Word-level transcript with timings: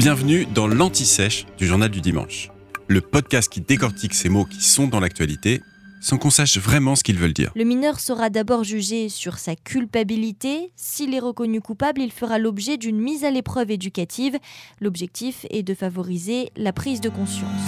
Bienvenue 0.00 0.46
dans 0.46 0.66
l'Anti-Sèche 0.66 1.44
du 1.58 1.66
Journal 1.66 1.90
du 1.90 2.00
Dimanche, 2.00 2.50
le 2.88 3.02
podcast 3.02 3.52
qui 3.52 3.60
décortique 3.60 4.14
ces 4.14 4.30
mots 4.30 4.46
qui 4.46 4.64
sont 4.64 4.86
dans 4.86 4.98
l'actualité 4.98 5.60
sans 6.00 6.16
qu'on 6.16 6.30
sache 6.30 6.56
vraiment 6.56 6.96
ce 6.96 7.04
qu'ils 7.04 7.18
veulent 7.18 7.34
dire. 7.34 7.52
Le 7.54 7.64
mineur 7.64 8.00
sera 8.00 8.30
d'abord 8.30 8.64
jugé 8.64 9.10
sur 9.10 9.36
sa 9.36 9.56
culpabilité. 9.56 10.72
S'il 10.74 11.14
est 11.14 11.18
reconnu 11.18 11.60
coupable, 11.60 12.00
il 12.00 12.12
fera 12.12 12.38
l'objet 12.38 12.78
d'une 12.78 12.98
mise 12.98 13.24
à 13.24 13.30
l'épreuve 13.30 13.70
éducative. 13.70 14.38
L'objectif 14.80 15.44
est 15.50 15.62
de 15.62 15.74
favoriser 15.74 16.48
la 16.56 16.72
prise 16.72 17.02
de 17.02 17.10
conscience. 17.10 17.60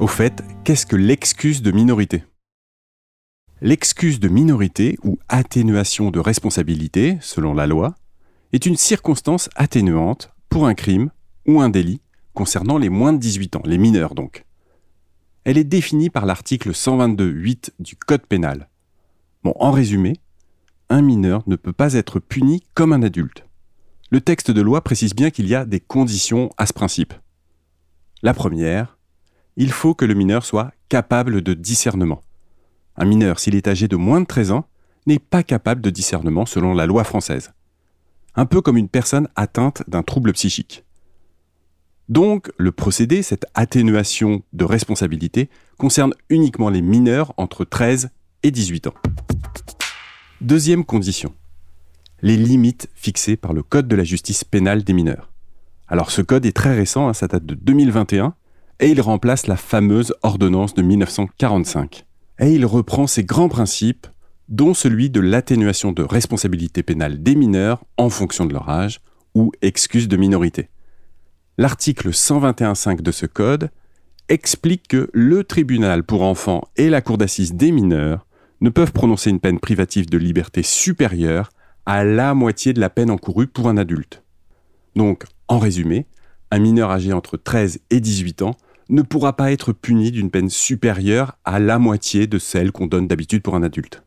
Au 0.00 0.08
fait, 0.08 0.42
qu'est-ce 0.64 0.84
que 0.84 0.96
l'excuse 0.96 1.62
de 1.62 1.70
minorité? 1.70 2.24
L'excuse 3.60 4.18
de 4.18 4.26
minorité 4.26 4.98
ou 5.04 5.16
atténuation 5.28 6.10
de 6.10 6.18
responsabilité, 6.18 7.18
selon 7.20 7.54
la 7.54 7.68
loi, 7.68 7.94
est 8.52 8.66
une 8.66 8.76
circonstance 8.76 9.48
atténuante 9.54 10.30
pour 10.48 10.66
un 10.66 10.74
crime 10.74 11.12
ou 11.46 11.60
un 11.60 11.68
délit 11.68 12.00
concernant 12.34 12.78
les 12.78 12.88
moins 12.88 13.12
de 13.12 13.18
18 13.18 13.56
ans, 13.56 13.62
les 13.64 13.78
mineurs 13.78 14.14
donc. 14.14 14.44
Elle 15.44 15.58
est 15.58 15.64
définie 15.64 16.10
par 16.10 16.24
l'article 16.24 16.70
122.8 16.70 17.70
du 17.80 17.96
Code 17.96 18.26
pénal. 18.26 18.68
Bon, 19.42 19.54
en 19.58 19.72
résumé, 19.72 20.14
un 20.88 21.02
mineur 21.02 21.42
ne 21.46 21.56
peut 21.56 21.72
pas 21.72 21.94
être 21.94 22.20
puni 22.20 22.62
comme 22.74 22.92
un 22.92 23.02
adulte. 23.02 23.44
Le 24.10 24.20
texte 24.20 24.50
de 24.50 24.60
loi 24.60 24.82
précise 24.82 25.14
bien 25.14 25.30
qu'il 25.30 25.48
y 25.48 25.54
a 25.54 25.64
des 25.64 25.80
conditions 25.80 26.50
à 26.58 26.66
ce 26.66 26.72
principe. 26.72 27.14
La 28.22 28.34
première, 28.34 28.98
il 29.56 29.72
faut 29.72 29.94
que 29.94 30.04
le 30.04 30.14
mineur 30.14 30.44
soit 30.44 30.72
capable 30.88 31.42
de 31.42 31.54
discernement. 31.54 32.20
Un 32.96 33.06
mineur, 33.06 33.38
s'il 33.38 33.54
est 33.54 33.68
âgé 33.68 33.88
de 33.88 33.96
moins 33.96 34.20
de 34.20 34.26
13 34.26 34.52
ans, 34.52 34.66
n'est 35.06 35.18
pas 35.18 35.42
capable 35.42 35.80
de 35.80 35.90
discernement 35.90 36.46
selon 36.46 36.74
la 36.74 36.86
loi 36.86 37.04
française. 37.04 37.52
Un 38.34 38.46
peu 38.46 38.60
comme 38.60 38.76
une 38.76 38.88
personne 38.88 39.28
atteinte 39.34 39.82
d'un 39.88 40.02
trouble 40.02 40.32
psychique. 40.32 40.81
Donc, 42.08 42.50
le 42.58 42.72
procédé, 42.72 43.22
cette 43.22 43.46
atténuation 43.54 44.42
de 44.52 44.64
responsabilité, 44.64 45.48
concerne 45.78 46.14
uniquement 46.28 46.68
les 46.68 46.82
mineurs 46.82 47.32
entre 47.36 47.64
13 47.64 48.10
et 48.42 48.50
18 48.50 48.88
ans. 48.88 48.94
Deuxième 50.40 50.84
condition, 50.84 51.32
les 52.20 52.36
limites 52.36 52.88
fixées 52.94 53.36
par 53.36 53.52
le 53.52 53.62
Code 53.62 53.88
de 53.88 53.96
la 53.96 54.04
justice 54.04 54.44
pénale 54.44 54.82
des 54.82 54.92
mineurs. 54.92 55.30
Alors 55.88 56.10
ce 56.10 56.22
code 56.22 56.46
est 56.46 56.56
très 56.56 56.74
récent, 56.74 57.08
hein, 57.08 57.12
ça 57.12 57.28
date 57.28 57.44
de 57.44 57.54
2021, 57.54 58.34
et 58.80 58.88
il 58.88 59.00
remplace 59.00 59.46
la 59.46 59.56
fameuse 59.56 60.14
ordonnance 60.22 60.74
de 60.74 60.82
1945. 60.82 62.06
Et 62.40 62.52
il 62.52 62.66
reprend 62.66 63.06
ces 63.06 63.24
grands 63.24 63.48
principes, 63.48 64.06
dont 64.48 64.74
celui 64.74 65.10
de 65.10 65.20
l'atténuation 65.20 65.92
de 65.92 66.02
responsabilité 66.02 66.82
pénale 66.82 67.22
des 67.22 67.36
mineurs 67.36 67.84
en 67.96 68.10
fonction 68.10 68.46
de 68.46 68.52
leur 68.52 68.68
âge 68.68 69.00
ou 69.34 69.52
excuse 69.62 70.08
de 70.08 70.16
minorité 70.16 70.68
l'article 71.58 72.10
121.5 72.10 73.02
de 73.02 73.12
ce 73.12 73.26
code 73.26 73.70
explique 74.28 74.88
que 74.88 75.10
le 75.12 75.44
tribunal 75.44 76.04
pour 76.04 76.22
enfants 76.22 76.68
et 76.76 76.88
la 76.88 77.02
cour 77.02 77.18
d'assises 77.18 77.54
des 77.54 77.72
mineurs 77.72 78.26
ne 78.60 78.70
peuvent 78.70 78.92
prononcer 78.92 79.30
une 79.30 79.40
peine 79.40 79.58
privative 79.58 80.08
de 80.08 80.18
liberté 80.18 80.62
supérieure 80.62 81.50
à 81.84 82.04
la 82.04 82.32
moitié 82.34 82.72
de 82.72 82.80
la 82.80 82.90
peine 82.90 83.10
encourue 83.10 83.48
pour 83.48 83.68
un 83.68 83.76
adulte. 83.76 84.22
Donc, 84.94 85.24
en 85.48 85.58
résumé, 85.58 86.06
un 86.50 86.58
mineur 86.58 86.90
âgé 86.90 87.12
entre 87.12 87.36
13 87.36 87.80
et 87.90 88.00
18 88.00 88.42
ans 88.42 88.54
ne 88.88 89.02
pourra 89.02 89.36
pas 89.36 89.52
être 89.52 89.72
puni 89.72 90.10
d'une 90.10 90.30
peine 90.30 90.50
supérieure 90.50 91.36
à 91.44 91.58
la 91.58 91.78
moitié 91.78 92.26
de 92.26 92.38
celle 92.38 92.72
qu'on 92.72 92.86
donne 92.86 93.08
d'habitude 93.08 93.42
pour 93.42 93.56
un 93.56 93.62
adulte. 93.62 94.02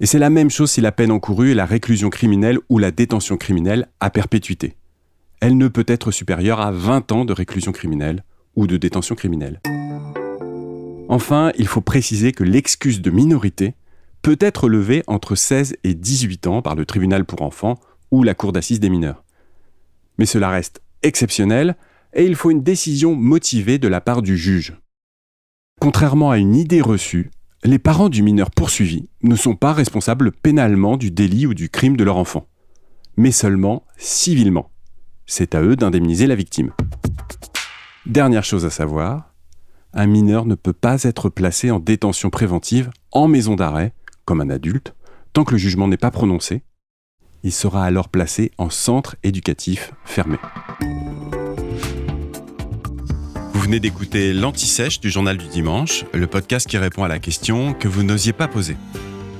Et 0.00 0.06
c'est 0.06 0.18
la 0.18 0.30
même 0.30 0.50
chose 0.50 0.70
si 0.70 0.80
la 0.80 0.92
peine 0.92 1.10
encourue 1.10 1.52
est 1.52 1.54
la 1.54 1.66
réclusion 1.66 2.10
criminelle 2.10 2.58
ou 2.68 2.78
la 2.78 2.90
détention 2.90 3.36
criminelle 3.36 3.88
à 4.00 4.10
perpétuité 4.10 4.76
elle 5.40 5.56
ne 5.56 5.68
peut 5.68 5.84
être 5.86 6.10
supérieure 6.10 6.60
à 6.60 6.70
20 6.70 7.12
ans 7.12 7.24
de 7.24 7.32
réclusion 7.32 7.72
criminelle 7.72 8.24
ou 8.56 8.66
de 8.66 8.76
détention 8.76 9.14
criminelle. 9.14 9.60
Enfin, 11.08 11.52
il 11.58 11.66
faut 11.66 11.80
préciser 11.80 12.32
que 12.32 12.44
l'excuse 12.44 13.02
de 13.02 13.10
minorité 13.10 13.74
peut 14.22 14.38
être 14.40 14.68
levée 14.68 15.02
entre 15.06 15.34
16 15.34 15.76
et 15.84 15.94
18 15.94 16.46
ans 16.46 16.62
par 16.62 16.74
le 16.74 16.86
tribunal 16.86 17.24
pour 17.24 17.42
enfants 17.42 17.78
ou 18.10 18.22
la 18.22 18.34
cour 18.34 18.52
d'assises 18.52 18.80
des 18.80 18.88
mineurs. 18.88 19.22
Mais 20.18 20.26
cela 20.26 20.48
reste 20.48 20.80
exceptionnel 21.02 21.76
et 22.14 22.24
il 22.24 22.36
faut 22.36 22.50
une 22.50 22.62
décision 22.62 23.14
motivée 23.14 23.78
de 23.78 23.88
la 23.88 24.00
part 24.00 24.22
du 24.22 24.38
juge. 24.38 24.74
Contrairement 25.80 26.30
à 26.30 26.38
une 26.38 26.54
idée 26.54 26.80
reçue, 26.80 27.30
les 27.64 27.78
parents 27.78 28.08
du 28.08 28.22
mineur 28.22 28.50
poursuivi 28.50 29.08
ne 29.22 29.36
sont 29.36 29.56
pas 29.56 29.72
responsables 29.72 30.32
pénalement 30.32 30.96
du 30.96 31.10
délit 31.10 31.46
ou 31.46 31.54
du 31.54 31.68
crime 31.68 31.96
de 31.96 32.04
leur 32.04 32.16
enfant, 32.16 32.46
mais 33.16 33.32
seulement 33.32 33.84
civilement 33.98 34.70
c'est 35.26 35.54
à 35.54 35.62
eux 35.62 35.76
d'indemniser 35.76 36.26
la 36.26 36.34
victime. 36.34 36.72
Dernière 38.06 38.44
chose 38.44 38.64
à 38.64 38.70
savoir, 38.70 39.34
un 39.92 40.06
mineur 40.06 40.44
ne 40.44 40.54
peut 40.54 40.72
pas 40.72 41.04
être 41.04 41.28
placé 41.28 41.70
en 41.70 41.78
détention 41.78 42.30
préventive 42.30 42.90
en 43.12 43.28
maison 43.28 43.54
d'arrêt, 43.54 43.94
comme 44.24 44.40
un 44.40 44.50
adulte, 44.50 44.94
tant 45.32 45.44
que 45.44 45.52
le 45.52 45.58
jugement 45.58 45.88
n'est 45.88 45.96
pas 45.96 46.10
prononcé. 46.10 46.62
Il 47.42 47.52
sera 47.52 47.84
alors 47.84 48.08
placé 48.08 48.50
en 48.58 48.70
centre 48.70 49.16
éducatif 49.22 49.92
fermé. 50.04 50.36
Vous 53.52 53.60
venez 53.60 53.80
d'écouter 53.80 54.32
l'Anti-Sèche 54.32 55.00
du 55.00 55.10
Journal 55.10 55.38
du 55.38 55.46
Dimanche, 55.46 56.04
le 56.12 56.26
podcast 56.26 56.66
qui 56.66 56.76
répond 56.76 57.04
à 57.04 57.08
la 57.08 57.18
question 57.18 57.72
que 57.72 57.88
vous 57.88 58.02
n'osiez 58.02 58.32
pas 58.32 58.48
poser. 58.48 58.76